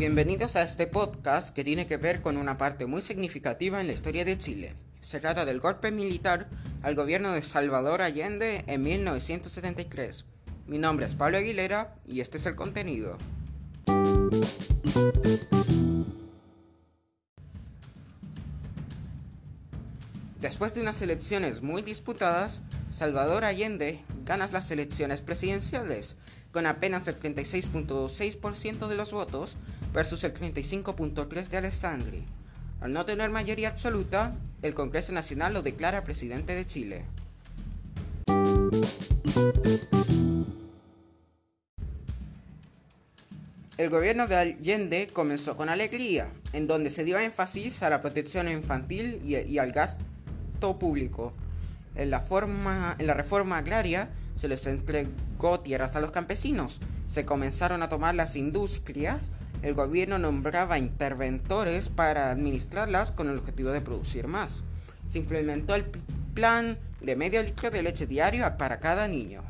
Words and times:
Bienvenidos 0.00 0.56
a 0.56 0.62
este 0.62 0.86
podcast 0.86 1.54
que 1.54 1.62
tiene 1.62 1.86
que 1.86 1.98
ver 1.98 2.22
con 2.22 2.38
una 2.38 2.56
parte 2.56 2.86
muy 2.86 3.02
significativa 3.02 3.82
en 3.82 3.86
la 3.86 3.92
historia 3.92 4.24
de 4.24 4.38
Chile. 4.38 4.72
Se 5.02 5.20
trata 5.20 5.44
del 5.44 5.60
golpe 5.60 5.90
militar 5.90 6.48
al 6.82 6.94
gobierno 6.94 7.32
de 7.32 7.42
Salvador 7.42 8.00
Allende 8.00 8.64
en 8.66 8.82
1973. 8.82 10.24
Mi 10.66 10.78
nombre 10.78 11.04
es 11.04 11.14
Pablo 11.14 11.36
Aguilera 11.36 11.94
y 12.08 12.22
este 12.22 12.38
es 12.38 12.46
el 12.46 12.54
contenido. 12.54 13.18
Después 20.40 20.74
de 20.74 20.80
unas 20.80 21.02
elecciones 21.02 21.60
muy 21.60 21.82
disputadas, 21.82 22.62
Salvador 22.90 23.44
Allende 23.44 24.00
gana 24.24 24.48
las 24.50 24.70
elecciones 24.70 25.20
presidenciales 25.20 26.16
con 26.52 26.66
apenas 26.66 27.06
el 27.06 27.18
36.6% 27.18 28.88
de 28.88 28.96
los 28.96 29.12
votos 29.12 29.56
versus 29.92 30.24
el 30.24 30.34
35.3% 30.34 31.48
de 31.48 31.56
Alessandri. 31.56 32.24
Al 32.80 32.92
no 32.92 33.04
tener 33.04 33.30
mayoría 33.30 33.68
absoluta, 33.68 34.34
el 34.62 34.74
Congreso 34.74 35.12
Nacional 35.12 35.52
lo 35.52 35.62
declara 35.62 36.04
presidente 36.04 36.54
de 36.54 36.66
Chile. 36.66 37.04
El 43.76 43.88
gobierno 43.88 44.26
de 44.26 44.36
Allende 44.36 45.08
comenzó 45.10 45.56
con 45.56 45.70
alegría, 45.70 46.28
en 46.52 46.66
donde 46.66 46.90
se 46.90 47.04
dio 47.04 47.18
énfasis 47.18 47.82
a 47.82 47.88
la 47.88 48.02
protección 48.02 48.48
infantil 48.48 49.22
y, 49.24 49.58
al 49.58 49.72
gasto 49.72 50.78
público. 50.78 51.32
En 51.94 52.10
la, 52.10 52.20
forma, 52.20 52.94
en 52.98 53.06
la 53.06 53.14
reforma 53.14 53.58
agraria 53.58 54.10
se 54.38 54.48
les 54.48 54.66
entregó 54.66 55.10
tierras 55.62 55.96
a 55.96 56.00
los 56.00 56.10
campesinos, 56.10 56.80
se 57.10 57.24
comenzaron 57.24 57.82
a 57.82 57.88
tomar 57.88 58.14
las 58.14 58.36
industrias, 58.36 59.30
el 59.62 59.74
gobierno 59.74 60.18
nombraba 60.18 60.78
interventores 60.78 61.88
para 61.88 62.30
administrarlas 62.30 63.10
con 63.10 63.28
el 63.28 63.38
objetivo 63.38 63.70
de 63.70 63.80
producir 63.80 64.26
más. 64.26 64.62
Se 65.08 65.18
implementó 65.18 65.74
el 65.74 65.84
plan 66.34 66.78
de 67.00 67.16
medio 67.16 67.42
litro 67.42 67.70
de 67.70 67.82
leche 67.82 68.06
diario 68.06 68.46
para 68.58 68.80
cada 68.80 69.08
niño. 69.08 69.42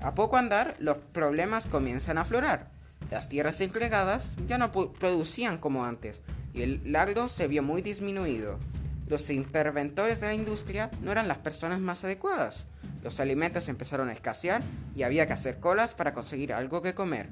A 0.00 0.14
poco 0.14 0.36
andar, 0.36 0.76
los 0.78 0.98
problemas 0.98 1.66
comienzan 1.66 2.18
a 2.18 2.22
aflorar. 2.22 2.70
Las 3.10 3.28
tierras 3.28 3.60
entregadas 3.60 4.22
ya 4.46 4.58
no 4.58 4.70
producían 4.70 5.58
como 5.58 5.84
antes 5.84 6.20
y 6.52 6.62
el 6.62 6.96
agro 6.96 7.28
se 7.28 7.48
vio 7.48 7.62
muy 7.62 7.82
disminuido. 7.82 8.58
Los 9.06 9.28
interventores 9.28 10.20
de 10.20 10.28
la 10.28 10.34
industria 10.34 10.90
no 11.02 11.12
eran 11.12 11.28
las 11.28 11.38
personas 11.38 11.78
más 11.78 12.04
adecuadas. 12.04 12.64
Los 13.02 13.20
alimentos 13.20 13.68
empezaron 13.68 14.08
a 14.08 14.14
escasear 14.14 14.62
y 14.96 15.02
había 15.02 15.26
que 15.26 15.34
hacer 15.34 15.60
colas 15.60 15.92
para 15.92 16.14
conseguir 16.14 16.54
algo 16.54 16.80
que 16.80 16.94
comer. 16.94 17.28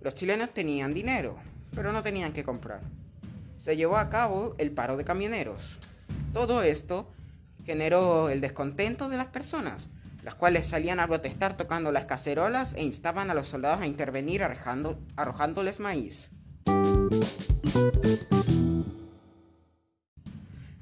Los 0.00 0.14
chilenos 0.14 0.54
tenían 0.54 0.94
dinero, 0.94 1.36
pero 1.74 1.92
no 1.92 2.02
tenían 2.02 2.32
que 2.32 2.44
comprar. 2.44 2.80
Se 3.62 3.76
llevó 3.76 3.98
a 3.98 4.08
cabo 4.08 4.54
el 4.58 4.72
paro 4.72 4.96
de 4.96 5.04
camioneros. 5.04 5.78
Todo 6.32 6.62
esto 6.62 7.12
generó 7.64 8.30
el 8.30 8.40
descontento 8.40 9.10
de 9.10 9.18
las 9.18 9.26
personas, 9.26 9.86
las 10.24 10.34
cuales 10.34 10.66
salían 10.66 10.98
a 10.98 11.06
protestar 11.06 11.56
tocando 11.56 11.92
las 11.92 12.06
cacerolas 12.06 12.72
e 12.74 12.82
instaban 12.82 13.30
a 13.30 13.34
los 13.34 13.48
soldados 13.48 13.82
a 13.82 13.86
intervenir 13.86 14.42
arrojándoles 14.42 15.78
maíz. 15.78 16.30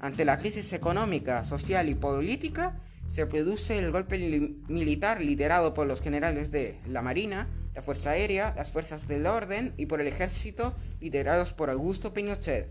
Ante 0.01 0.25
la 0.25 0.39
crisis 0.39 0.73
económica, 0.73 1.45
social 1.45 1.87
y 1.87 1.93
política, 1.93 2.75
se 3.07 3.27
produce 3.27 3.77
el 3.77 3.91
golpe 3.91 4.17
militar 4.67 5.21
liderado 5.21 5.75
por 5.75 5.85
los 5.85 6.01
generales 6.01 6.49
de 6.49 6.79
la 6.87 7.03
Marina, 7.03 7.47
la 7.75 7.83
Fuerza 7.83 8.09
Aérea, 8.09 8.51
las 8.57 8.71
Fuerzas 8.71 9.07
del 9.07 9.27
Orden 9.27 9.75
y 9.77 9.85
por 9.85 10.01
el 10.01 10.07
Ejército 10.07 10.75
liderados 10.99 11.53
por 11.53 11.69
Augusto 11.69 12.15
Pinochet. 12.15 12.67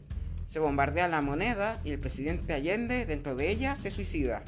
Se 0.49 0.59
bombardea 0.59 1.07
la 1.07 1.21
moneda 1.21 1.81
y 1.85 1.93
el 1.93 2.01
presidente 2.01 2.53
Allende 2.53 3.07
dentro 3.07 3.37
de 3.37 3.49
ella 3.49 3.77
se 3.77 3.93
suicida. 3.93 4.43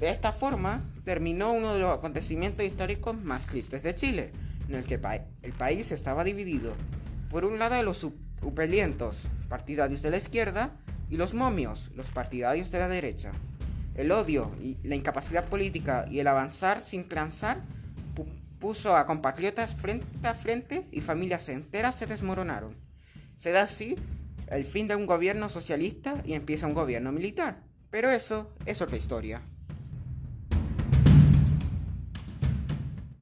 De 0.00 0.10
esta 0.10 0.32
forma, 0.32 0.82
terminó 1.04 1.52
uno 1.52 1.74
de 1.74 1.80
los 1.80 1.96
acontecimientos 1.96 2.66
históricos 2.66 3.16
más 3.22 3.46
tristes 3.46 3.84
de 3.84 3.94
Chile, 3.94 4.32
en 4.68 4.74
el 4.74 4.84
que 4.84 4.98
el 5.42 5.52
país 5.52 5.92
estaba 5.92 6.24
dividido. 6.24 6.74
Por 7.32 7.46
un 7.46 7.58
lado 7.58 7.82
los 7.82 8.04
upelientos, 8.04 9.16
partidarios 9.48 10.02
de 10.02 10.10
la 10.10 10.18
izquierda, 10.18 10.76
y 11.08 11.16
los 11.16 11.32
momios, 11.32 11.90
los 11.94 12.10
partidarios 12.10 12.70
de 12.70 12.78
la 12.78 12.88
derecha. 12.88 13.32
El 13.94 14.12
odio 14.12 14.50
y 14.62 14.76
la 14.82 14.96
incapacidad 14.96 15.46
política 15.46 16.06
y 16.10 16.20
el 16.20 16.26
avanzar 16.26 16.82
sin 16.82 17.08
transar 17.08 17.62
puso 18.58 18.96
a 18.96 19.06
compatriotas 19.06 19.74
frente 19.74 20.28
a 20.28 20.34
frente 20.34 20.86
y 20.92 21.00
familias 21.00 21.48
enteras 21.48 21.96
se 21.96 22.06
desmoronaron. 22.06 22.76
Se 23.38 23.50
da 23.50 23.62
así 23.62 23.96
el 24.48 24.64
fin 24.64 24.86
de 24.86 24.96
un 24.96 25.06
gobierno 25.06 25.48
socialista 25.48 26.22
y 26.26 26.34
empieza 26.34 26.66
un 26.66 26.74
gobierno 26.74 27.12
militar. 27.12 27.62
Pero 27.90 28.10
eso 28.10 28.54
es 28.66 28.80
otra 28.82 28.98
historia. 28.98 29.42